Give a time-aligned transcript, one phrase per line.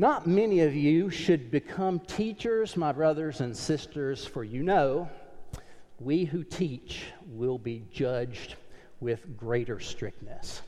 [0.00, 5.10] Not many of you should become teachers, my brothers and sisters, for you know
[5.98, 8.54] we who teach will be judged
[9.00, 10.62] with greater strictness.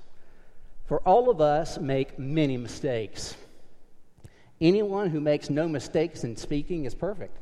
[0.84, 3.34] For all of us make many mistakes.
[4.60, 7.38] Anyone who makes no mistakes in speaking is perfect,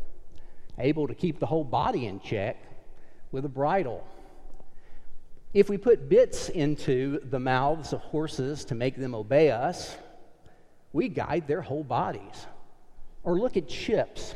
[0.79, 2.57] able to keep the whole body in check
[3.33, 4.07] with a bridle.
[5.53, 9.97] If we put bits into the mouths of horses to make them obey us,
[10.93, 12.47] we guide their whole bodies.
[13.23, 14.35] Or look at ships.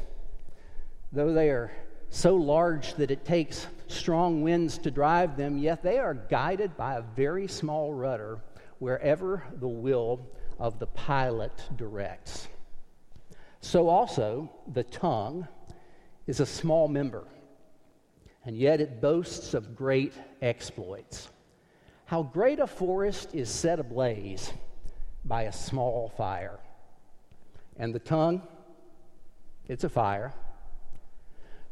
[1.12, 1.72] Though they are
[2.10, 6.94] so large that it takes strong winds to drive them, yet they are guided by
[6.94, 8.38] a very small rudder
[8.78, 10.26] wherever the will
[10.58, 12.48] of the pilot directs.
[13.60, 15.48] So, also, the tongue
[16.26, 17.24] is a small member,
[18.44, 21.30] and yet it boasts of great exploits.
[22.04, 24.52] How great a forest is set ablaze
[25.24, 26.58] by a small fire.
[27.76, 28.42] And the tongue,
[29.68, 30.32] it's a fire.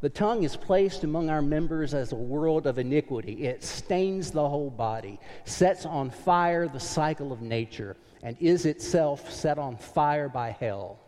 [0.00, 3.45] The tongue is placed among our members as a world of iniquity.
[3.45, 9.33] It stains the whole body, sets on fire the cycle of nature, and is itself
[9.33, 10.98] set on fire by hell.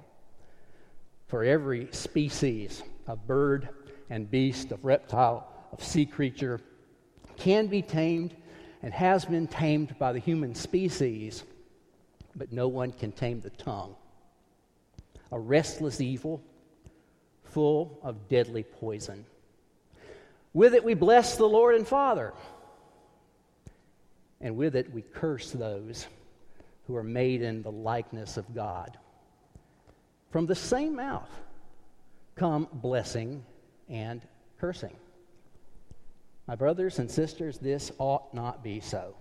[1.26, 3.68] For every species of bird
[4.10, 6.60] and beast, of reptile, of sea creature,
[7.36, 8.36] can be tamed
[8.82, 11.42] and has been tamed by the human species
[12.36, 13.94] but no one can tame the tongue.
[15.32, 16.42] A restless evil
[17.44, 19.24] full of deadly poison.
[20.52, 22.32] With it we bless the Lord and Father,
[24.40, 26.06] and with it we curse those
[26.86, 28.98] who are made in the likeness of God.
[30.30, 31.30] From the same mouth
[32.36, 33.44] come blessing
[33.88, 34.20] and
[34.58, 34.94] cursing.
[36.46, 39.14] My brothers and sisters, this ought not be so.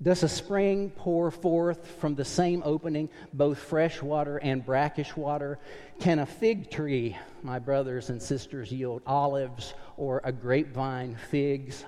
[0.00, 5.58] Does a spring pour forth from the same opening both fresh water and brackish water?
[5.98, 11.84] Can a fig tree, my brothers and sisters, yield olives or a grapevine figs?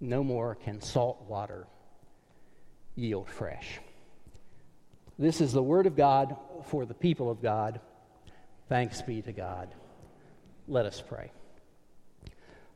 [0.00, 1.68] No more can salt water
[2.96, 3.78] yield fresh.
[5.16, 7.78] This is the word of God for the people of God.
[8.68, 9.72] Thanks be to God.
[10.66, 11.30] Let us pray.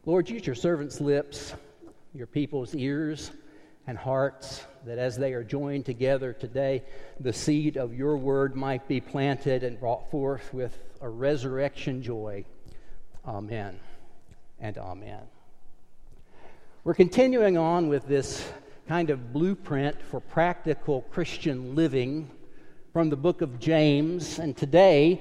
[0.04, 1.52] Lord, use your servant's lips,
[2.14, 3.32] your people's ears
[3.86, 6.82] and hearts, that as they are joined together today,
[7.20, 12.44] the seed of your word might be planted and brought forth with a resurrection joy.
[13.26, 13.78] Amen
[14.60, 15.22] and amen.
[16.84, 18.48] We're continuing on with this
[18.88, 22.30] kind of blueprint for practical Christian living
[22.92, 25.20] from the book of James, and today,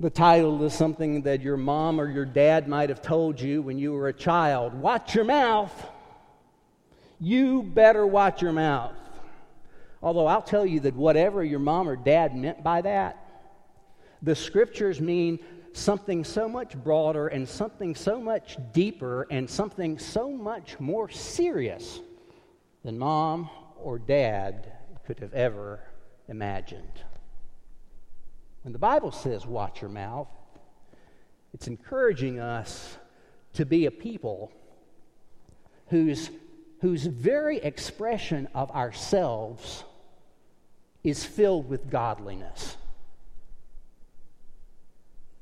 [0.00, 3.78] the title is something that your mom or your dad might have told you when
[3.78, 5.72] you were a child Watch your mouth
[7.20, 8.92] you better watch your mouth.
[10.02, 13.22] Although I'll tell you that whatever your mom or dad meant by that,
[14.22, 15.38] the scriptures mean
[15.72, 22.00] something so much broader and something so much deeper and something so much more serious
[22.84, 23.50] than mom
[23.82, 24.72] or dad
[25.06, 25.80] could have ever
[26.28, 27.02] imagined.
[28.62, 30.28] When the Bible says, watch your mouth,
[31.52, 32.96] it's encouraging us
[33.52, 34.50] to be a people
[35.88, 36.30] whose
[36.80, 39.84] whose very expression of ourselves
[41.02, 42.76] is filled with godliness.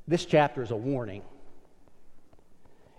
[0.07, 1.23] This chapter is a warning.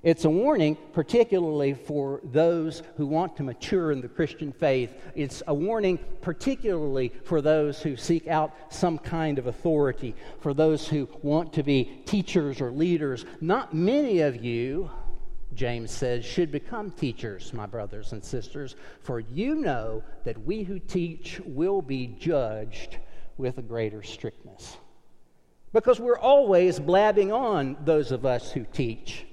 [0.02, 4.92] It's a warning, particularly for those who want to mature in the Christian faith.
[5.14, 10.86] It's a warning, particularly for those who seek out some kind of authority, for those
[10.86, 13.24] who want to be teachers or leaders.
[13.40, 14.90] Not many of you
[15.56, 20.78] James says, should become teachers, my brothers and sisters, for you know that we who
[20.78, 22.98] teach will be judged
[23.38, 24.76] with a greater strictness.
[25.72, 29.26] Because we're always blabbing on, those of us who teach.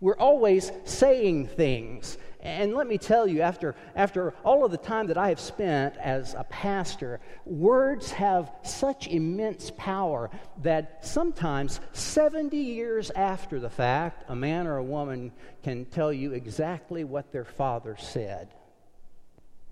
[0.00, 5.06] We're always saying things and let me tell you, after, after all of the time
[5.08, 10.30] that I have spent as a pastor, words have such immense power
[10.62, 16.32] that sometimes 70 years after the fact, a man or a woman can tell you
[16.32, 18.48] exactly what their father said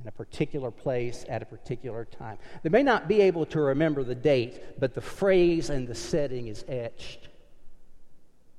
[0.01, 2.39] in a particular place at a particular time.
[2.63, 6.49] They may not be able to remember the date, but the phrase and the setting
[6.49, 7.29] is etched,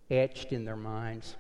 [0.10, 1.36] etched in their minds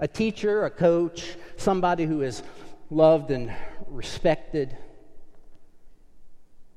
[0.00, 2.42] a teacher, a coach, somebody who is
[2.90, 3.52] loved and
[3.88, 4.76] respected.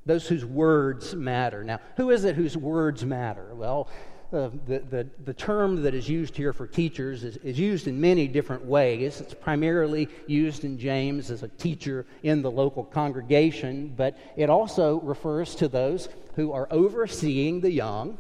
[0.06, 1.64] Those whose words matter.
[1.64, 3.54] Now, who is it whose words matter?
[3.54, 3.90] Well,
[4.34, 8.00] uh, the, the, the term that is used here for teachers is, is used in
[8.00, 9.22] many different ways.
[9.22, 15.00] It's primarily used in James as a teacher in the local congregation, but it also
[15.00, 18.18] refers to those who are overseeing the young.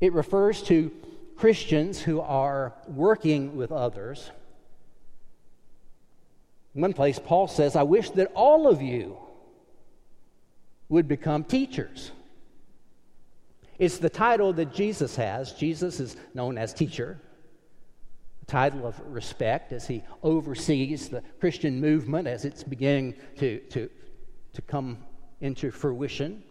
[0.00, 0.90] It refers to
[1.40, 4.30] Christians who are working with others.
[6.74, 9.16] In one place, Paul says, I wish that all of you
[10.90, 12.12] would become teachers.
[13.78, 15.54] It's the title that Jesus has.
[15.54, 17.18] Jesus is known as teacher,
[18.42, 23.88] a title of respect as he oversees the Christian movement as it's beginning to, to,
[24.52, 24.98] to come
[25.40, 26.42] into fruition.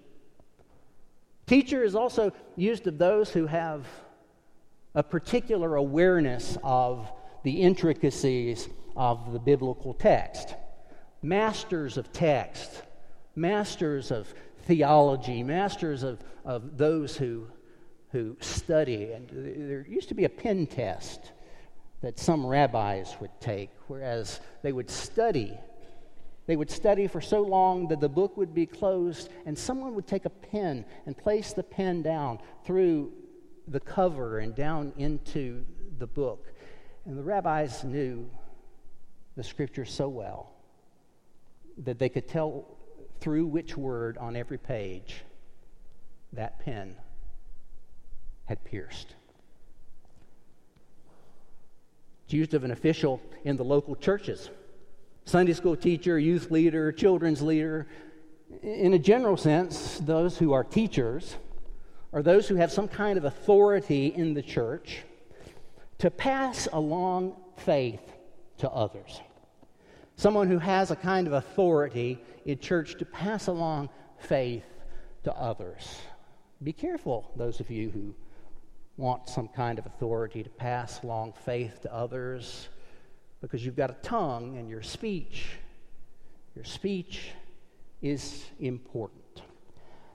[1.45, 3.85] Teacher is also used of those who have
[4.95, 7.11] a particular awareness of
[7.43, 10.55] the intricacies of the biblical text.
[11.21, 12.83] Masters of text,
[13.35, 14.33] masters of
[14.63, 17.47] theology, masters of, of those who,
[18.11, 19.11] who study.
[19.11, 21.31] And there used to be a pen test
[22.01, 25.57] that some rabbis would take, whereas they would study.
[26.47, 30.07] They would study for so long that the book would be closed, and someone would
[30.07, 33.11] take a pen and place the pen down through
[33.69, 35.65] the cover and down into
[35.97, 36.47] the book.
[37.05, 38.29] And the rabbis knew
[39.35, 40.51] the scripture so well
[41.77, 42.77] that they could tell
[43.19, 45.23] through which word on every page
[46.33, 46.95] that pen
[48.45, 49.15] had pierced.
[52.25, 54.49] It's used of an official in the local churches
[55.25, 57.85] Sunday school teacher, youth leader, children's leader.
[58.63, 61.37] In a general sense, those who are teachers
[62.11, 65.03] are those who have some kind of authority in the church
[65.99, 68.01] to pass along faith
[68.57, 69.21] to others
[70.19, 74.65] someone who has a kind of authority in church to pass along faith
[75.23, 75.95] to others.
[76.61, 78.13] Be careful, those of you who
[78.97, 82.67] want some kind of authority to pass along faith to others,
[83.39, 85.51] because you've got a tongue and your speech,
[86.53, 87.29] your speech
[88.01, 89.18] is important.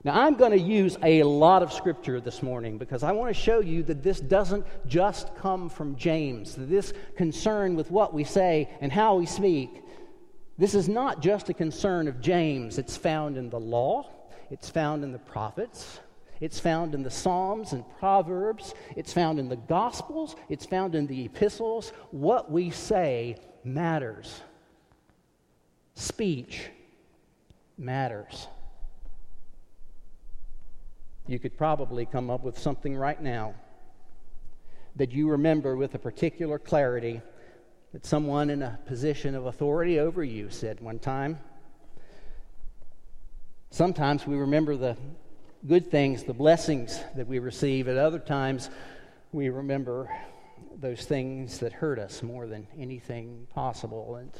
[0.05, 3.41] Now, I'm going to use a lot of scripture this morning because I want to
[3.41, 6.55] show you that this doesn't just come from James.
[6.57, 9.81] This concern with what we say and how we speak
[10.57, 12.77] this is not just a concern of James.
[12.77, 14.09] It's found in the law,
[14.49, 15.99] it's found in the prophets,
[16.39, 21.07] it's found in the Psalms and Proverbs, it's found in the Gospels, it's found in
[21.07, 21.91] the epistles.
[22.11, 24.41] What we say matters.
[25.95, 26.69] Speech
[27.77, 28.47] matters.
[31.27, 33.55] You could probably come up with something right now
[34.95, 37.21] that you remember with a particular clarity
[37.93, 41.39] that someone in a position of authority over you said one time.
[43.71, 44.95] Sometimes we remember the
[45.67, 47.87] good things, the blessings that we receive.
[47.87, 48.69] At other times,
[49.31, 50.09] we remember
[50.77, 54.17] those things that hurt us more than anything possible.
[54.17, 54.31] And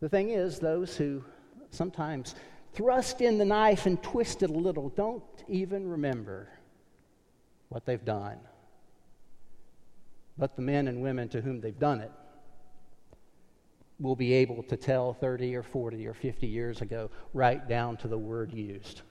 [0.00, 1.24] the thing is, those who
[1.70, 2.36] sometimes
[2.72, 6.48] thrust in the knife and twist it a little don't even remember
[7.68, 8.38] what they've done.
[10.38, 12.12] But the men and women to whom they've done it
[14.00, 18.08] will be able to tell 30 or 40 or 50 years ago, right down to
[18.08, 19.02] the word used,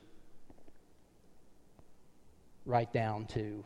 [2.65, 3.63] right down to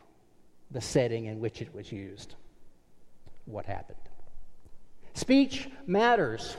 [0.70, 2.34] the setting in which it was used,
[3.44, 3.98] what happened.
[5.14, 6.56] Speech matters.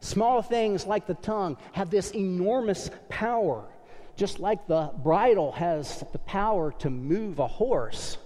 [0.00, 3.64] Small things like the tongue have this enormous power,
[4.16, 8.16] just like the bridle has the power to move a horse.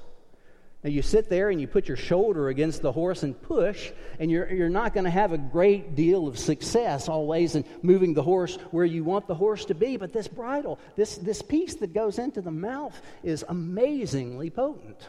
[0.84, 4.30] Now, you sit there and you put your shoulder against the horse and push, and
[4.30, 8.22] you're, you're not going to have a great deal of success always in moving the
[8.22, 9.96] horse where you want the horse to be.
[9.96, 15.08] But this bridle, this, this piece that goes into the mouth, is amazingly potent.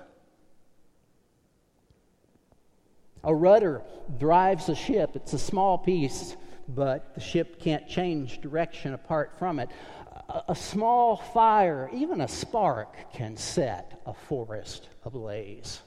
[3.24, 3.82] A rudder
[4.20, 6.36] drives a ship, it's a small piece,
[6.68, 9.70] but the ship can't change direction apart from it
[10.48, 15.82] a small fire, even a spark, can set a forest ablaze.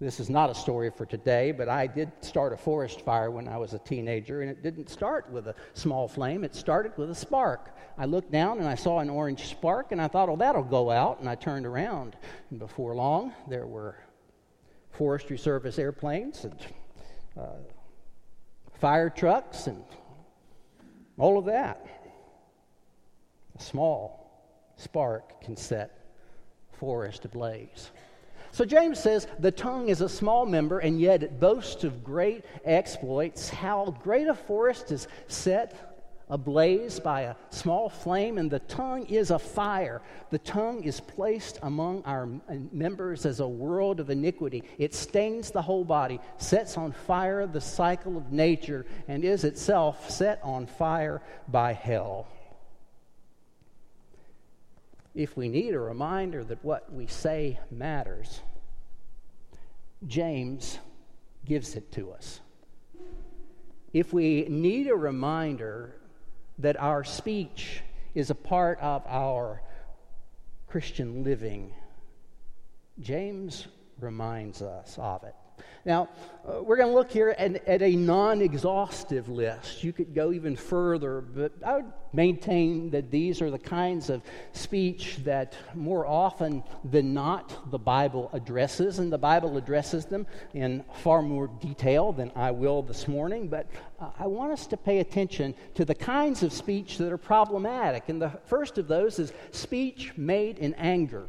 [0.00, 3.46] This is not a story for today, but I did start a forest fire when
[3.46, 7.10] I was a teenager, and it didn't start with a small flame, it started with
[7.10, 7.76] a spark.
[7.98, 10.90] I looked down and I saw an orange spark, and I thought, oh, that'll go
[10.90, 12.16] out, and I turned around.
[12.50, 13.96] And before long, there were
[14.92, 16.56] Forestry Service airplanes and
[17.38, 17.48] uh,
[18.82, 19.84] fire trucks and
[21.16, 21.86] all of that.
[23.56, 24.28] A small
[24.76, 26.04] spark can set
[26.72, 27.92] forest ablaze.
[28.50, 32.44] So James says the tongue is a small member, and yet it boasts of great
[32.64, 33.48] exploits.
[33.48, 35.91] How great a forest is set
[36.32, 40.00] ablaze by a small flame, and the tongue is a fire.
[40.30, 42.26] The tongue is placed among our
[42.72, 44.64] members as a world of iniquity.
[44.78, 50.10] It stains the whole body, sets on fire the cycle of nature, and is itself
[50.10, 52.26] set on fire by hell.
[55.14, 58.40] If we need a reminder that what we say matters,
[60.06, 60.78] James
[61.44, 62.40] gives it to us.
[63.92, 65.96] If we need a reminder
[66.58, 67.82] that our speech
[68.14, 69.62] is a part of our
[70.66, 71.72] Christian living,
[73.00, 73.66] James
[74.00, 75.34] reminds us of it.
[75.84, 76.10] Now,
[76.46, 79.82] uh, we're going to look here at, at a non exhaustive list.
[79.82, 84.22] You could go even further, but I would maintain that these are the kinds of
[84.52, 90.84] speech that more often than not the Bible addresses, and the Bible addresses them in
[91.02, 93.48] far more detail than I will this morning.
[93.48, 93.66] But
[93.98, 98.08] uh, I want us to pay attention to the kinds of speech that are problematic.
[98.08, 101.26] And the first of those is speech made in anger.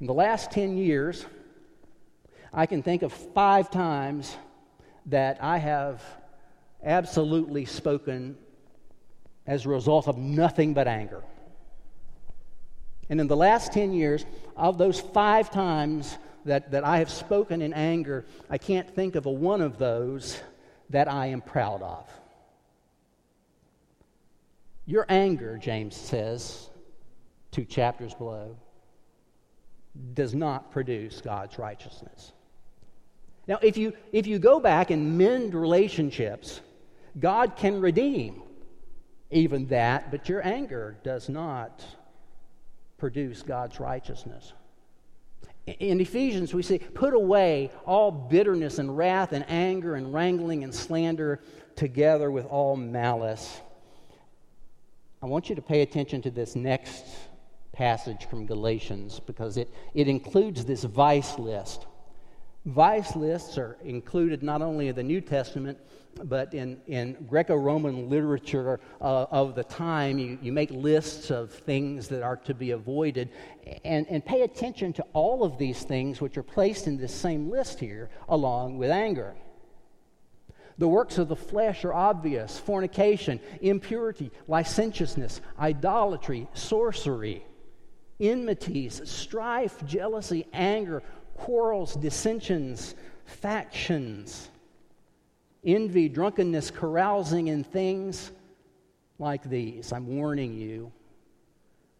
[0.00, 1.26] In the last 10 years,
[2.52, 4.36] I can think of five times
[5.06, 6.02] that I have
[6.82, 8.36] absolutely spoken
[9.46, 11.22] as a result of nothing but anger.
[13.08, 14.24] And in the last 10 years,
[14.56, 19.26] of those five times that, that I have spoken in anger, I can't think of
[19.26, 20.38] a one of those
[20.90, 22.10] that I am proud of.
[24.86, 26.70] Your anger, James says,
[27.50, 28.56] two chapters below,
[30.14, 32.32] does not produce God's righteousness.
[33.48, 36.60] Now, if you, if you go back and mend relationships,
[37.18, 38.42] God can redeem
[39.30, 41.84] even that, but your anger does not
[42.98, 44.52] produce God's righteousness.
[45.66, 50.74] In Ephesians, we see, put away all bitterness and wrath and anger and wrangling and
[50.74, 51.40] slander
[51.76, 53.60] together with all malice.
[55.22, 57.04] I want you to pay attention to this next
[57.72, 61.86] passage from Galatians because it, it includes this vice list.
[62.68, 65.78] Vice lists are included not only in the New Testament,
[66.24, 70.18] but in, in Greco Roman literature uh, of the time.
[70.18, 73.30] You, you make lists of things that are to be avoided.
[73.86, 77.50] And, and pay attention to all of these things which are placed in this same
[77.50, 79.34] list here, along with anger.
[80.76, 87.46] The works of the flesh are obvious fornication, impurity, licentiousness, idolatry, sorcery,
[88.20, 91.02] enmities, strife, jealousy, anger
[91.38, 94.50] quarrels, dissensions, factions,
[95.64, 98.32] envy, drunkenness, carousing, and things
[99.18, 99.92] like these.
[99.92, 100.92] I'm warning you,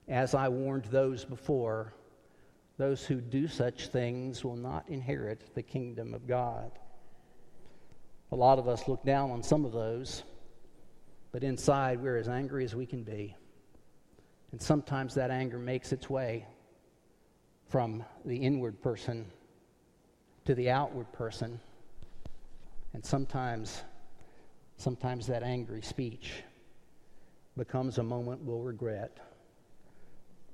[0.08, 1.94] as I warned those before,
[2.78, 6.72] those who do such things will not inherit the kingdom of God.
[8.32, 10.24] A lot of us look down on some of those,
[11.32, 13.34] but inside we're as angry as we can be.
[14.52, 16.46] And sometimes that anger makes its way
[17.68, 19.26] from the inward person
[20.44, 21.60] to the outward person.
[22.94, 23.82] And sometimes,
[24.76, 26.42] sometimes that angry speech
[27.56, 29.18] becomes a moment we'll regret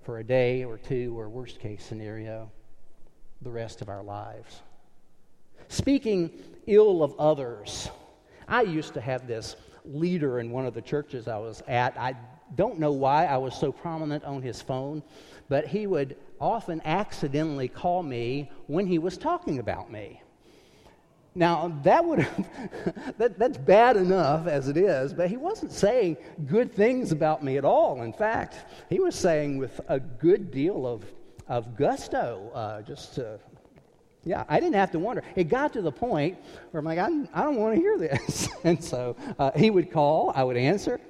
[0.02, 2.50] for a day or two, or worst case scenario,
[3.42, 4.60] the rest of our lives.
[5.68, 6.30] Speaking
[6.66, 7.90] ill of others.
[8.48, 11.96] I used to have this leader in one of the churches I was at.
[11.98, 12.14] I
[12.54, 15.02] don't know why I was so prominent on his phone,
[15.48, 20.20] but he would often accidentally call me when he was talking about me.
[21.34, 22.26] Now, that would
[23.18, 27.56] that, that's bad enough as it is, but he wasn't saying good things about me
[27.58, 28.02] at all.
[28.02, 28.56] In fact,
[28.88, 31.04] he was saying with a good deal of,
[31.48, 33.40] of gusto, uh, just to,
[34.22, 35.24] yeah, I didn't have to wonder.
[35.34, 36.38] It got to the point
[36.70, 38.48] where I'm like, I, I don't want to hear this.
[38.64, 41.00] and so uh, he would call, I would answer,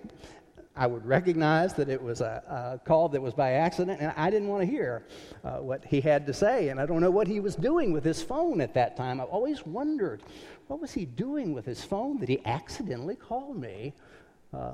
[0.77, 2.43] I would recognize that it was a,
[2.83, 5.05] a, call that was by accident, and I didn't want to hear
[5.45, 6.69] uh, what he had to say.
[6.69, 9.21] And I don't know what he was doing with his phone at that time.
[9.21, 10.23] I've always wondered,
[10.67, 13.93] what was he doing with his phone that he accidentally called me?
[14.53, 14.73] Uh,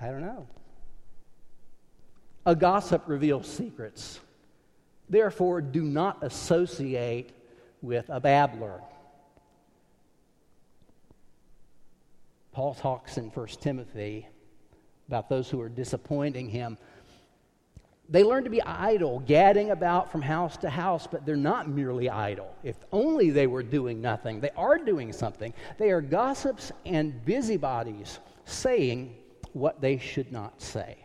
[0.00, 0.48] I don't know.
[2.46, 4.18] A gossip reveals secrets.
[5.08, 7.30] Therefore, do not associate
[7.80, 8.80] with a babbler.
[12.56, 14.26] Paul talks in 1 Timothy
[15.08, 16.78] about those who are disappointing him.
[18.08, 22.08] They learn to be idle, gadding about from house to house, but they're not merely
[22.08, 22.56] idle.
[22.62, 25.52] If only they were doing nothing, they are doing something.
[25.76, 29.14] They are gossips and busybodies, saying
[29.52, 30.96] what they should not say.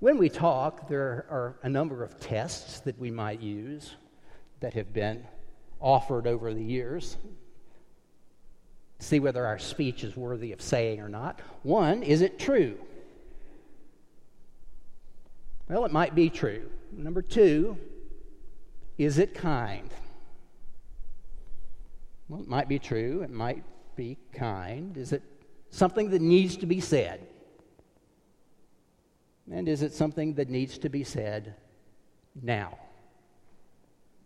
[0.00, 3.94] When we talk, there are a number of tests that we might use
[4.58, 5.24] that have been
[5.80, 7.18] offered over the years
[9.02, 11.40] see whether our speech is worthy of saying or not.
[11.62, 12.78] One, is it true?
[15.68, 16.70] Well, it might be true.
[16.92, 17.78] Number two,
[18.98, 19.88] is it kind?
[22.28, 23.64] Well, it might be true, it might
[23.96, 24.96] be kind.
[24.96, 25.22] Is it
[25.70, 27.26] something that needs to be said?
[29.50, 31.54] And is it something that needs to be said
[32.40, 32.78] now?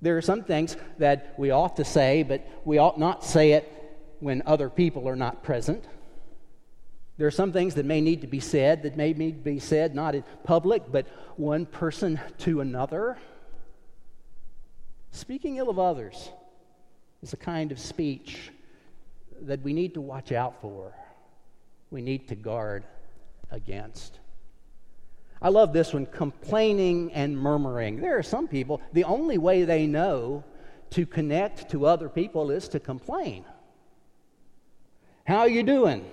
[0.02, 3.72] There are some things that we ought to say, but we ought not say it
[4.20, 5.84] when other people are not present.
[7.18, 9.58] There are some things that may need to be said that may need to be
[9.58, 11.06] said not in public, but
[11.36, 13.16] one person to another.
[15.12, 16.28] Speaking ill of others
[17.22, 18.50] is a kind of speech
[19.42, 20.92] that we need to watch out for,
[21.90, 22.84] we need to guard
[23.50, 24.18] against.
[25.40, 28.00] I love this one complaining and murmuring.
[28.00, 30.44] There are some people, the only way they know
[30.90, 33.44] to connect to other people is to complain.
[35.26, 36.04] How are you doing?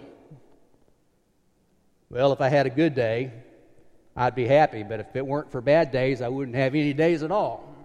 [2.10, 3.32] Well, if I had a good day,
[4.15, 7.22] I'd be happy, but if it weren't for bad days, I wouldn't have any days
[7.22, 7.75] at all.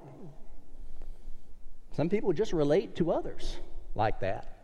[1.93, 3.57] Some people just relate to others
[3.95, 4.57] like that.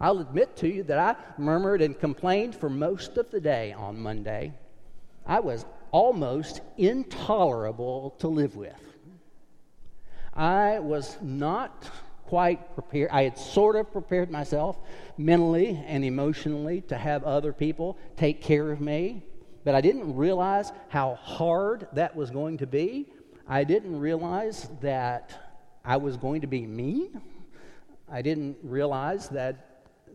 [0.00, 3.98] I'll admit to you that I murmured and complained for most of the day on
[3.98, 4.52] Monday.
[5.26, 8.80] I was almost intolerable to live with.
[10.34, 11.90] I was not
[12.28, 13.08] quite prepared.
[13.10, 14.76] I had sort of prepared myself
[15.16, 19.22] mentally and emotionally to have other people take care of me,
[19.64, 23.06] but I didn't realize how hard that was going to be.
[23.48, 27.18] I didn't realize that I was going to be mean.
[28.12, 29.64] I didn't realize that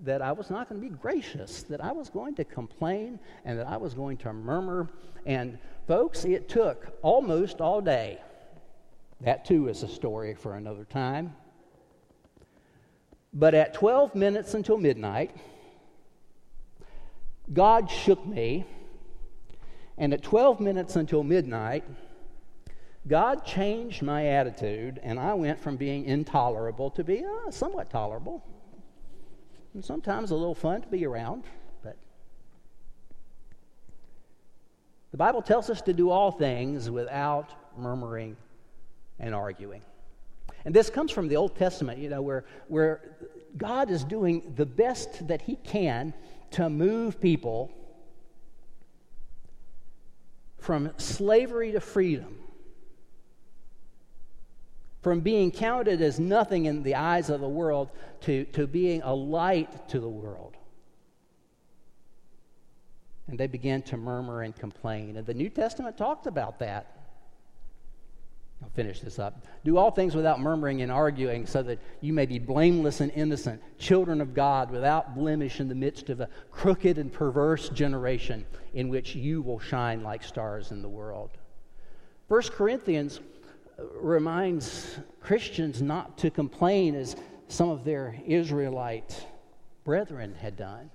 [0.03, 3.58] that I was not going to be gracious, that I was going to complain, and
[3.58, 4.89] that I was going to murmur.
[5.25, 8.20] And, folks, it took almost all day.
[9.22, 11.34] That, too, is a story for another time.
[13.33, 15.35] But at 12 minutes until midnight,
[17.51, 18.65] God shook me.
[19.97, 21.83] And at 12 minutes until midnight,
[23.07, 28.43] God changed my attitude, and I went from being intolerable to being uh, somewhat tolerable
[29.73, 31.43] and sometimes a little fun to be around.
[31.83, 31.97] But
[35.11, 38.37] the Bible tells us to do all things without murmuring
[39.19, 39.81] and arguing.
[40.65, 43.01] And this comes from the Old Testament, you know, where, where
[43.57, 46.13] God is doing the best that He can
[46.51, 47.71] to move people
[50.59, 52.37] from slavery to freedom
[55.03, 59.13] from being counted as nothing in the eyes of the world to, to being a
[59.13, 60.55] light to the world.
[63.27, 65.17] And they began to murmur and complain.
[65.17, 67.02] And the New Testament talked about that.
[68.63, 69.45] I'll finish this up.
[69.65, 73.61] Do all things without murmuring and arguing, so that you may be blameless and innocent,
[73.77, 78.87] children of God, without blemish in the midst of a crooked and perverse generation in
[78.87, 81.31] which you will shine like stars in the world.
[82.29, 83.19] 1 Corinthians
[83.95, 87.17] reminds Christians not to complain as
[87.49, 89.27] some of their Israelite
[89.83, 90.89] brethren had done,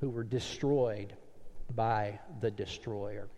[0.00, 1.14] who were destroyed
[1.74, 3.28] by the destroyer.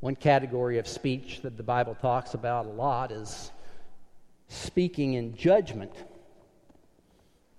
[0.00, 3.50] One category of speech that the Bible talks about a lot is
[4.48, 5.92] speaking in judgment.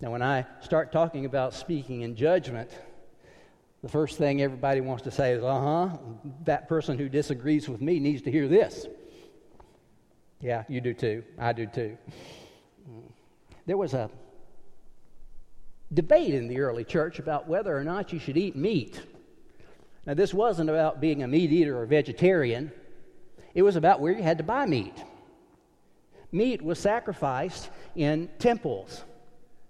[0.00, 2.70] Now, when I start talking about speaking in judgment,
[3.82, 5.98] the first thing everybody wants to say is, uh huh,
[6.44, 8.86] that person who disagrees with me needs to hear this.
[10.40, 11.22] Yeah, you do too.
[11.38, 11.98] I do too.
[13.66, 14.10] There was a
[15.92, 19.02] debate in the early church about whether or not you should eat meat.
[20.06, 22.72] Now, this wasn't about being a meat eater or vegetarian,
[23.54, 24.94] it was about where you had to buy meat.
[26.32, 29.02] Meat was sacrificed in temples,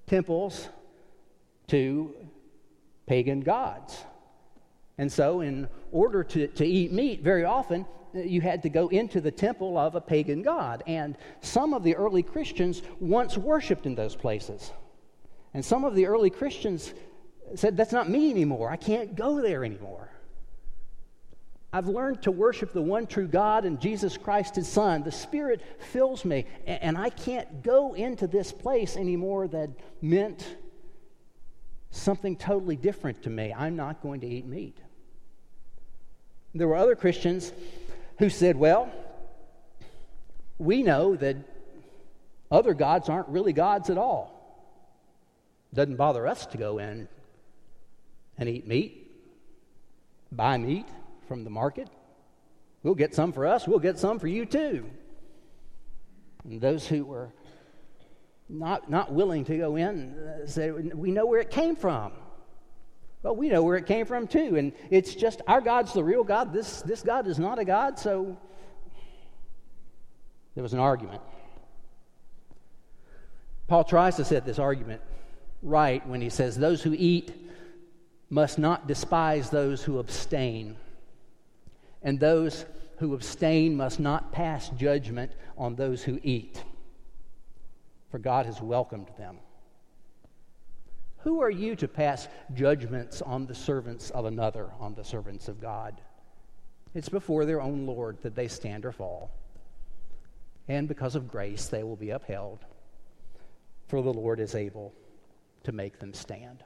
[0.07, 0.69] temples
[1.69, 2.14] to
[3.07, 4.05] pagan gods.
[4.99, 8.88] And so, in order to, to eat meat, very often uh, you had to go
[8.88, 10.83] into the temple of a pagan god.
[10.87, 14.71] And some of the early Christians once worshiped in those places.
[15.55, 16.93] And some of the early Christians
[17.55, 18.71] said, That's not me anymore.
[18.71, 20.10] I can't go there anymore.
[21.72, 25.04] I've learned to worship the one true God and Jesus Christ, his Son.
[25.04, 29.70] The Spirit fills me, and I can't go into this place anymore that
[30.02, 30.56] meant
[31.90, 33.54] something totally different to me.
[33.56, 34.78] I'm not going to eat meat.
[36.54, 37.52] There were other Christians
[38.18, 38.90] who said, well,
[40.59, 41.37] we know that
[42.50, 44.37] other gods aren't really gods at all.
[45.72, 47.09] Doesn't bother us to go in
[48.37, 49.09] and eat meat,
[50.33, 50.87] buy meat
[51.31, 51.88] from the market.
[52.83, 54.85] We'll get some for us, we'll get some for you too.
[56.43, 57.33] And those who were
[58.49, 62.11] not, not willing to go in, uh, say, we know where it came from.
[63.23, 64.57] Well, we know where it came from too.
[64.57, 66.53] And it's just our God's the real God.
[66.53, 67.97] This, this God is not a God.
[67.97, 68.37] So
[70.57, 71.23] there was an argument.
[73.69, 75.01] Paul tries to set this argument
[75.62, 77.33] right when he says, Those who eat
[78.31, 80.77] must not despise those who abstain,
[82.03, 82.65] and those
[82.99, 86.63] who abstain must not pass judgment on those who eat,
[88.11, 89.39] for God has welcomed them.
[91.19, 95.61] Who are you to pass judgments on the servants of another, on the servants of
[95.61, 96.01] God?
[96.95, 99.31] It's before their own Lord that they stand or fall.
[100.69, 102.65] And because of grace, they will be upheld,
[103.89, 104.95] for the Lord is able
[105.65, 106.65] to make them stand.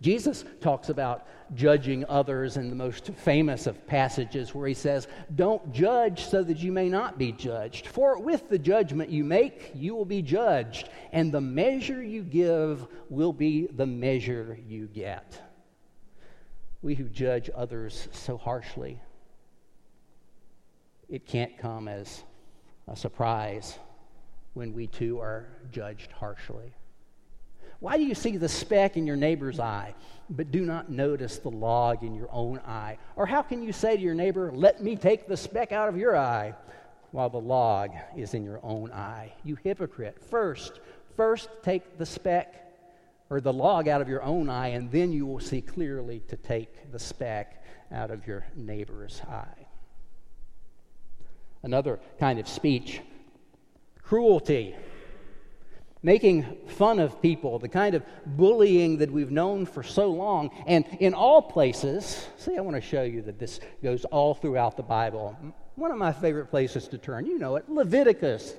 [0.00, 5.72] Jesus talks about judging others in the most famous of passages where he says, Don't
[5.72, 7.86] judge so that you may not be judged.
[7.86, 12.86] For with the judgment you make, you will be judged, and the measure you give
[13.10, 15.38] will be the measure you get.
[16.80, 18.98] We who judge others so harshly,
[21.10, 22.22] it can't come as
[22.88, 23.78] a surprise
[24.54, 26.72] when we too are judged harshly.
[27.80, 29.94] Why do you see the speck in your neighbor's eye,
[30.28, 32.98] but do not notice the log in your own eye?
[33.16, 35.96] Or how can you say to your neighbor, Let me take the speck out of
[35.96, 36.54] your eye,
[37.10, 39.32] while the log is in your own eye?
[39.44, 40.22] You hypocrite.
[40.30, 40.80] First,
[41.16, 42.70] first take the speck
[43.30, 46.36] or the log out of your own eye, and then you will see clearly to
[46.36, 49.66] take the speck out of your neighbor's eye.
[51.62, 53.00] Another kind of speech
[54.02, 54.74] cruelty
[56.02, 60.50] making fun of people, the kind of bullying that we've known for so long.
[60.66, 64.76] And in all places, see, I want to show you that this goes all throughout
[64.76, 65.36] the Bible.
[65.76, 68.54] One of my favorite places to turn, you know it, Leviticus.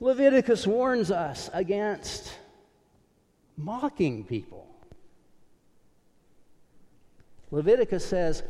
[0.00, 2.32] Leviticus warns us against
[3.56, 4.66] mocking people.
[7.50, 8.42] Leviticus says,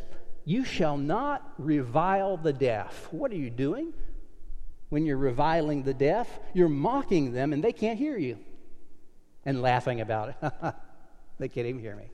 [0.44, 3.08] You shall not revile the deaf.
[3.10, 3.92] What are you doing?
[4.94, 8.38] When you're reviling the deaf, you're mocking them and they can't hear you
[9.44, 10.52] and laughing about it.
[11.40, 12.04] they can't even hear me.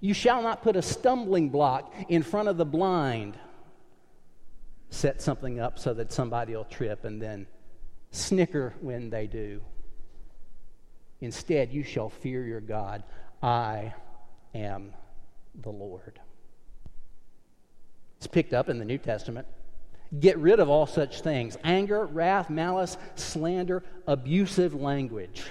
[0.00, 3.38] You shall not put a stumbling block in front of the blind.
[4.90, 7.46] Set something up so that somebody will trip and then
[8.10, 9.62] snicker when they do.
[11.22, 13.04] Instead, you shall fear your God.
[13.42, 13.94] I
[14.54, 14.92] am
[15.62, 16.20] the Lord.
[18.18, 19.46] It's picked up in the New Testament.
[20.18, 25.44] Get rid of all such things anger, wrath, malice, slander, abusive language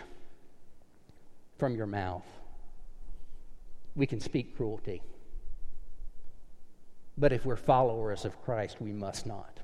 [1.58, 2.26] from your mouth.
[3.96, 5.02] We can speak cruelty.
[7.18, 9.60] But if we're followers of Christ, we must not.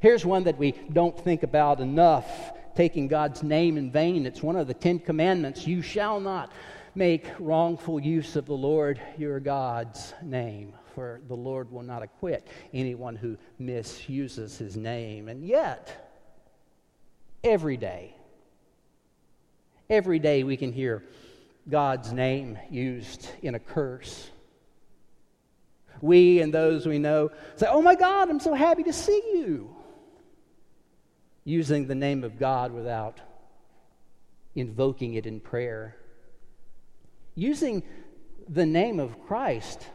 [0.00, 4.26] Here's one that we don't think about enough taking God's name in vain.
[4.26, 5.66] It's one of the Ten Commandments.
[5.66, 6.52] You shall not
[6.94, 12.44] make wrongful use of the Lord your God's name for the Lord will not acquit
[12.74, 15.28] anyone who misuses his name.
[15.28, 16.10] And yet,
[17.44, 18.16] every day,
[19.88, 21.04] every day we can hear
[21.70, 24.28] God's name used in a curse.
[26.00, 29.72] We and those we know say, Oh my God, I'm so happy to see you.
[31.44, 33.20] Using the name of God without
[34.56, 35.94] invoking it in prayer.
[37.36, 37.84] Using
[38.48, 39.86] the name of Christ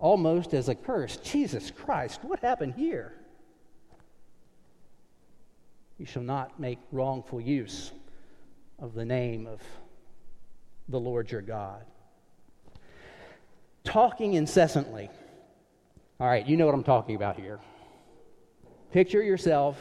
[0.00, 1.16] almost as a curse.
[1.18, 3.14] Jesus Christ, what happened here?
[5.98, 7.90] You shall not make wrongful use
[8.78, 9.60] of the name of
[10.88, 11.84] the Lord your God.
[13.84, 15.10] Talking incessantly.
[16.20, 17.58] All right, you know what I'm talking about here.
[18.92, 19.78] Picture yourself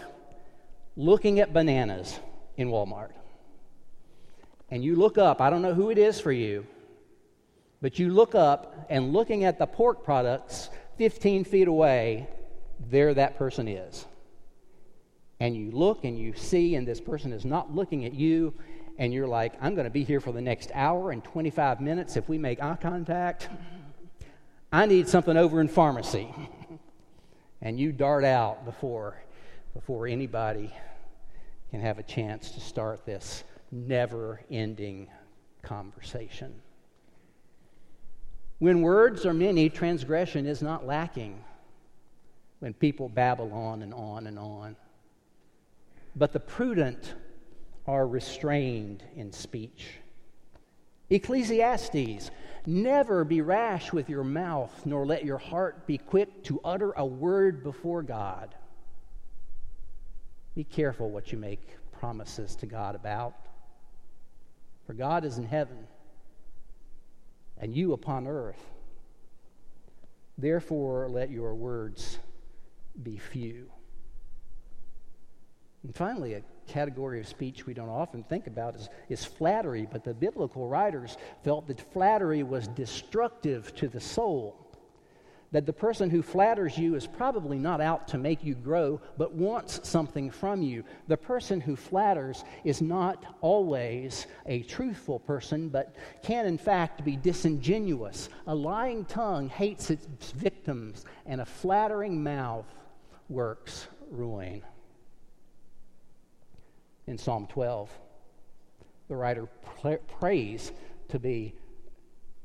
[0.95, 2.19] looking at bananas
[2.57, 3.11] in Walmart.
[4.69, 6.65] And you look up, I don't know who it is for you,
[7.81, 12.27] but you look up and looking at the pork products 15 feet away,
[12.89, 14.05] there that person is.
[15.39, 18.53] And you look and you see, and this person is not looking at you,
[18.97, 22.17] and you're like, I'm going to be here for the next hour and 25 minutes
[22.17, 23.47] if we make eye contact.
[24.71, 26.33] I need something over in pharmacy.
[27.61, 29.21] and you dart out before,
[29.73, 30.73] before anybody
[31.69, 35.07] can have a chance to start this never ending
[35.61, 36.53] conversation.
[38.59, 41.43] When words are many, transgression is not lacking.
[42.59, 44.75] When people babble on and on and on.
[46.15, 47.13] But the prudent
[47.85, 49.89] are restrained in speech.
[51.09, 52.31] Ecclesiastes
[52.69, 57.05] Never be rash with your mouth, nor let your heart be quick to utter a
[57.05, 58.53] word before God.
[60.53, 63.35] Be careful what you make promises to God about.
[64.85, 65.87] For God is in heaven,
[67.59, 68.63] and you upon earth.
[70.37, 72.19] Therefore, let your words
[73.01, 73.71] be few.
[75.83, 80.03] And finally, a category of speech we don't often think about is, is flattery, but
[80.03, 84.66] the biblical writers felt that flattery was destructive to the soul.
[85.51, 89.33] That the person who flatters you is probably not out to make you grow, but
[89.33, 90.83] wants something from you.
[91.07, 97.15] The person who flatters is not always a truthful person, but can in fact be
[97.15, 98.27] disingenuous.
[98.47, 102.65] A lying tongue hates its victims, and a flattering mouth
[103.29, 104.61] works ruin
[107.07, 107.89] in Psalm 12.
[109.07, 109.47] The writer
[110.19, 110.73] prays
[111.07, 111.55] to be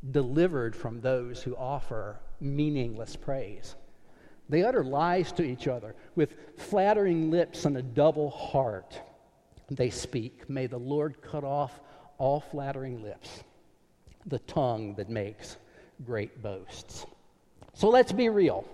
[0.09, 3.75] delivered from those who offer meaningless praise.
[4.49, 9.01] They utter lies to each other with flattering lips and a double heart.
[9.71, 11.81] They speak, May the Lord cut off
[12.19, 13.45] all flattering lips,
[14.27, 15.57] the tongue that makes
[16.05, 17.07] great boasts.
[17.73, 18.67] So let's be real.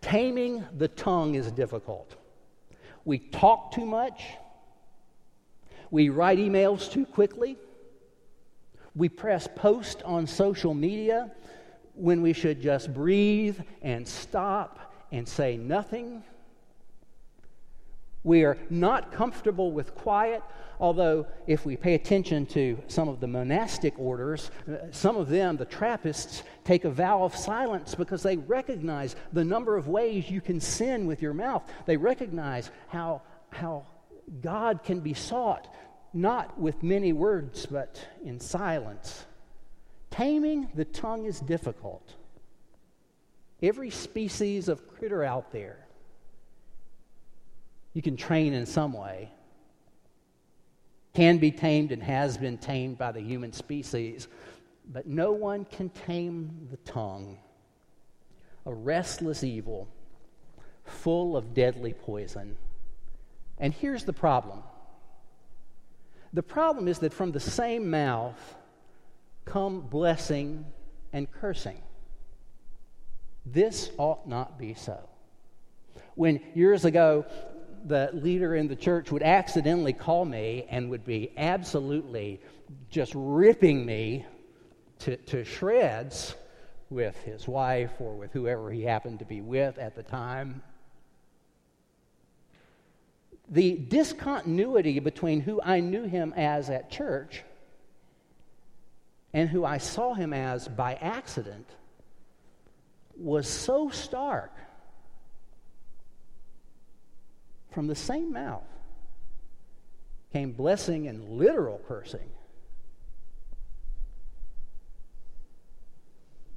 [0.00, 2.16] Taming the tongue is difficult.
[3.04, 4.22] We talk too much
[5.90, 7.56] we write emails too quickly.
[8.94, 11.30] We press post on social media
[12.00, 16.22] when we should just breathe and stop and say nothing.
[18.22, 20.42] We are not comfortable with quiet,
[20.78, 25.56] although, if we pay attention to some of the monastic orders, uh, some of them,
[25.56, 30.40] the Trappists, take a vow of silence because they recognize the number of ways you
[30.40, 31.62] can sin with your mouth.
[31.86, 33.86] They recognize how, how
[34.42, 35.66] God can be sought
[36.12, 39.24] not with many words, but in silence.
[40.10, 42.14] Taming the tongue is difficult.
[43.62, 45.86] Every species of critter out there
[47.92, 49.30] you can train in some way,
[51.14, 54.28] can be tamed and has been tamed by the human species,
[54.92, 57.38] but no one can tame the tongue.
[58.66, 59.88] A restless evil
[60.84, 62.56] full of deadly poison.
[63.58, 64.62] And here's the problem
[66.32, 68.56] the problem is that from the same mouth
[69.50, 70.64] come blessing
[71.12, 71.78] and cursing.
[73.44, 75.08] This ought not be so.
[76.14, 77.24] When years ago,
[77.84, 82.40] the leader in the church would accidentally call me and would be absolutely
[82.90, 84.24] just ripping me
[85.00, 86.34] to, to shreds
[86.90, 90.62] with his wife or with whoever he happened to be with at the time
[93.50, 97.42] the discontinuity between who I knew him as at church
[99.32, 101.68] and who I saw him as by accident
[103.16, 104.52] was so stark
[107.70, 108.64] from the same mouth
[110.32, 112.30] came blessing and literal cursing.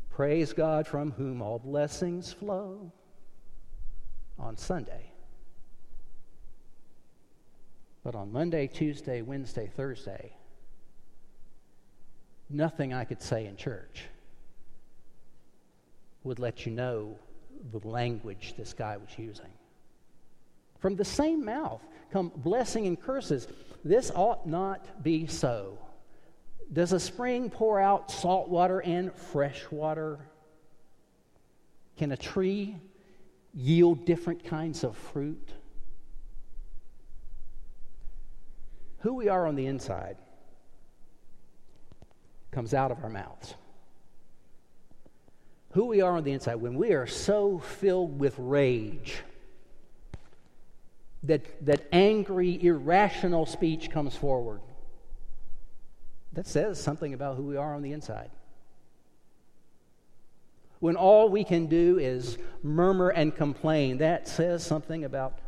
[0.09, 2.91] Praise God from whom all blessings flow
[4.37, 5.11] on Sunday.
[8.03, 10.35] But on Monday, Tuesday, Wednesday, Thursday,
[12.49, 14.03] nothing I could say in church
[16.23, 17.17] would let you know
[17.71, 19.51] the language this guy was using.
[20.79, 23.47] From the same mouth come blessing and curses.
[23.83, 25.77] This ought not be so.
[26.71, 30.19] Does a spring pour out salt water and fresh water?
[31.97, 32.77] Can a tree
[33.53, 35.53] yield different kinds of fruit?
[39.03, 40.15] who we are on the inside
[42.53, 43.55] comes out of our mouths.
[45.71, 49.17] Who we are on the inside, when we are so filled with rage
[51.23, 54.61] that, that angry, irrational speech comes forward,
[56.33, 58.29] that says something about who we are on the inside.
[60.79, 65.39] When all we can do is murmur and complain, that says something about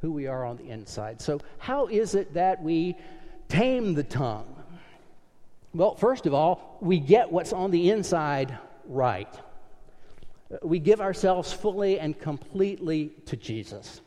[0.00, 1.20] who we are on the inside.
[1.20, 2.96] So, how is it that we
[3.48, 4.55] tame the tongue?
[5.74, 9.32] Well, first of all, we get what's on the inside right.
[10.62, 14.00] We give ourselves fully and completely to Jesus.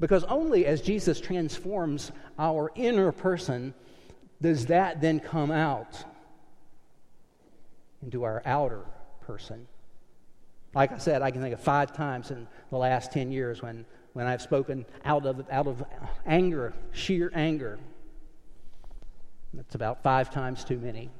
[0.00, 3.74] Because only as Jesus transforms our inner person
[4.40, 6.04] does that then come out
[8.02, 8.82] into our outer
[9.20, 9.68] person.
[10.74, 13.84] Like I said, I can think of five times in the last 10 years when
[14.12, 15.84] when I've spoken out of, out of
[16.26, 17.78] anger, sheer anger.
[19.54, 21.10] That's about five times too many.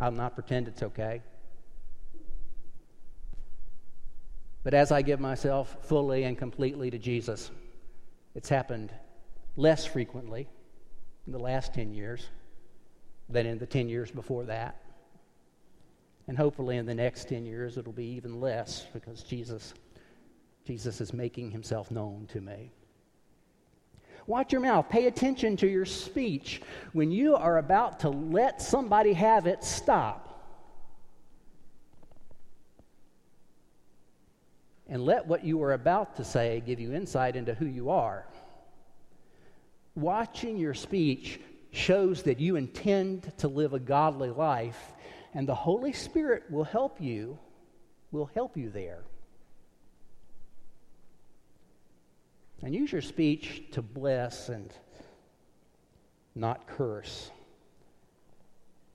[0.00, 1.22] I'll not pretend it's okay.
[4.62, 7.50] But as I give myself fully and completely to Jesus,
[8.34, 8.92] it's happened
[9.56, 10.48] less frequently
[11.26, 12.28] in the last 10 years
[13.28, 14.80] than in the 10 years before that.
[16.26, 19.74] And hopefully in the next 10 years it'll be even less because Jesus
[20.66, 22.70] Jesus is making himself known to me.
[24.28, 24.90] Watch your mouth.
[24.90, 26.60] Pay attention to your speech.
[26.92, 30.44] When you are about to let somebody have it, stop.
[34.86, 38.26] And let what you are about to say give you insight into who you are.
[39.94, 44.92] Watching your speech shows that you intend to live a godly life,
[45.32, 47.38] and the Holy Spirit will help you,
[48.12, 49.04] will help you there.
[52.62, 54.72] And use your speech to bless and
[56.34, 57.30] not curse,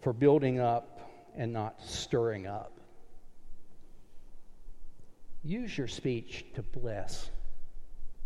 [0.02, 0.99] for building up
[1.36, 2.80] and not stirring up.
[5.43, 7.30] Use your speech to bless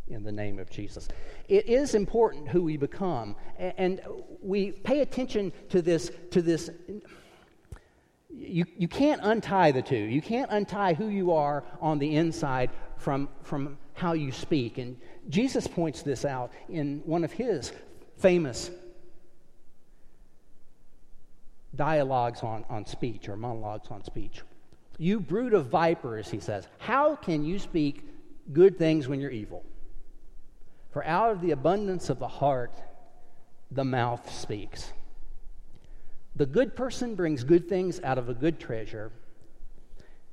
[0.07, 1.07] in the name of Jesus.
[1.47, 4.01] It is important who we become, and
[4.41, 6.11] we pay attention to this.
[6.31, 6.69] To this
[8.29, 9.95] you, you can't untie the two.
[9.95, 14.77] You can't untie who you are on the inside from, from how you speak.
[14.77, 14.95] And
[15.27, 17.73] Jesus points this out in one of his
[18.17, 18.69] famous
[21.75, 24.41] dialogues on, on speech or monologues on speech.
[24.99, 28.03] You brood of vipers, he says, how can you speak
[28.53, 29.63] good things when you're evil?
[30.91, 32.79] For out of the abundance of the heart,
[33.71, 34.93] the mouth speaks.
[36.35, 39.11] The good person brings good things out of a good treasure,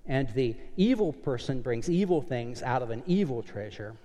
[0.06, 3.96] and the evil person brings evil things out of an evil treasure.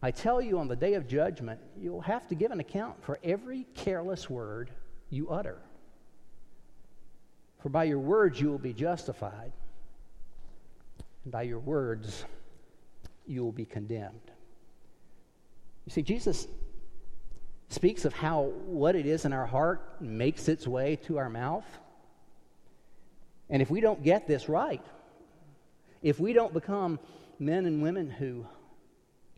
[0.00, 3.18] I tell you, on the day of judgment, you'll have to give an account for
[3.24, 4.70] every careless word
[5.10, 5.58] you utter.
[7.60, 9.52] For by your words you will be justified,
[11.24, 12.24] and by your words
[13.26, 14.30] you will be condemned.
[15.84, 16.46] You see, Jesus
[17.68, 21.66] speaks of how what it is in our heart makes its way to our mouth.
[23.50, 24.84] And if we don't get this right,
[26.02, 26.98] if we don't become
[27.38, 28.46] men and women who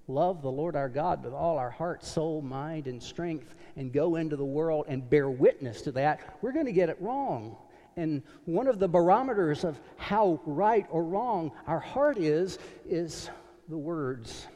[0.09, 4.17] love the Lord our God with all our heart, soul, mind, and strength, and go
[4.17, 7.57] into the world and bear witness to that, we're going to get it wrong.
[7.97, 13.31] And one of the barometers of how right or wrong our heart is, is
[13.69, 14.47] the words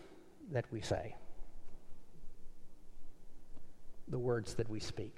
[0.50, 1.14] that we say,
[4.08, 5.14] the words that we speak.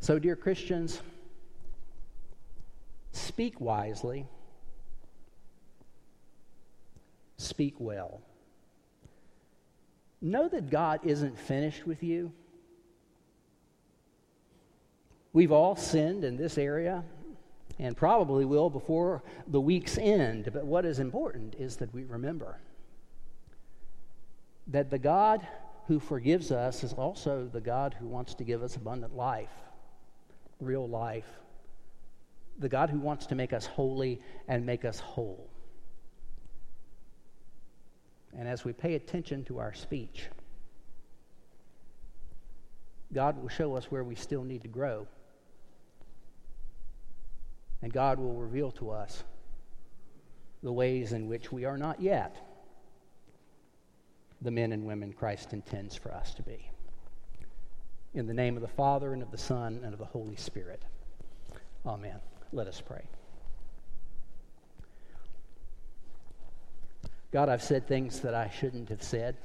[0.00, 1.00] So, dear Christians,
[3.14, 4.26] speak wisely
[7.36, 8.20] speak well.
[10.20, 12.32] Know that God isn't finished with you.
[15.32, 17.04] We've all sinned in this area
[17.78, 20.48] and probably will before the week's end.
[20.52, 22.58] But what is important is that we remember
[24.68, 25.46] that the God
[25.88, 29.50] who forgives us is also the God who wants to give us abundant life,
[30.60, 31.26] real life,
[32.58, 35.50] the God who wants to make us holy and make us whole
[38.38, 40.26] and as we pay attention to our speech,
[43.12, 45.06] God will show us where we still need to grow.
[47.82, 49.22] And God will reveal to us
[50.62, 52.36] the ways in which we are not yet
[54.40, 56.68] the men and women Christ intends for us to be.
[58.14, 60.82] In the name of the Father, and of the Son, and of the Holy Spirit.
[61.86, 62.20] Amen.
[62.54, 63.02] Let us pray.
[67.32, 69.36] God, I've said things that I shouldn't have said.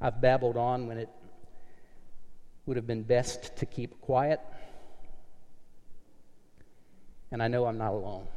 [0.00, 1.08] I've babbled on when it
[2.66, 4.40] would have been best to keep quiet.
[7.32, 8.28] And I know I'm not alone.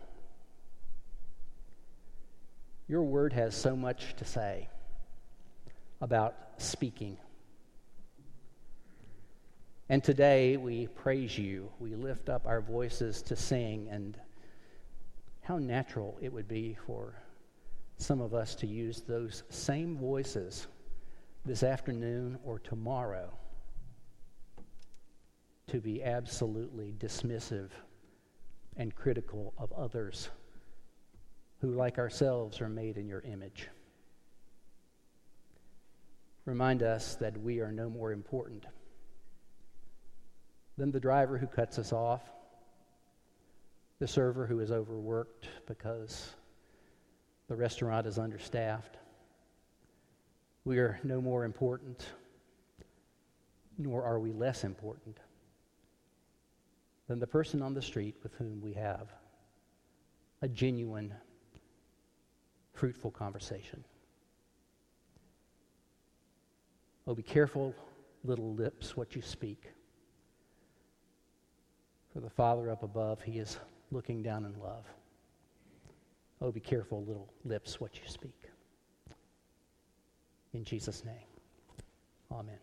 [2.88, 4.70] Your word has so much to say
[6.02, 7.18] about speaking.
[9.92, 11.70] And today we praise you.
[11.78, 14.18] We lift up our voices to sing, and
[15.42, 17.14] how natural it would be for
[17.98, 20.68] some of us to use those same voices
[21.44, 23.34] this afternoon or tomorrow
[25.68, 27.72] to be absolutely dismissive
[28.78, 30.30] and critical of others
[31.60, 33.68] who, like ourselves, are made in your image.
[36.46, 38.66] Remind us that we are no more important
[40.78, 42.22] than the driver who cuts us off,
[44.00, 46.32] the server who is overworked because
[47.48, 48.98] the restaurant is understaffed.
[50.66, 52.06] We are no more important,
[53.78, 55.18] nor are we less important
[57.08, 59.10] than the person on the street with whom we have
[60.42, 61.14] a genuine,
[62.74, 63.84] fruitful conversation.
[67.06, 67.76] Oh, be careful,
[68.24, 69.72] little lips, what you speak.
[72.14, 73.58] For the Father up above, He is
[73.92, 74.86] looking down in love.
[76.42, 78.38] Oh, be careful, little lips, what you speak.
[80.54, 81.28] In Jesus' name,
[82.32, 82.58] amen.